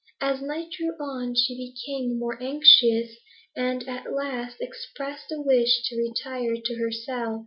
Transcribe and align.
As 0.19 0.41
night 0.41 0.71
drew 0.71 0.95
on, 0.99 1.35
she 1.35 1.55
became 1.55 2.17
more 2.17 2.41
anxious, 2.41 3.17
and 3.55 3.87
at 3.87 4.11
last 4.11 4.57
expressed 4.59 5.31
a 5.31 5.39
wish 5.39 5.87
to 5.89 5.95
retire 5.95 6.55
to 6.55 6.75
her 6.79 6.91
cell. 6.91 7.39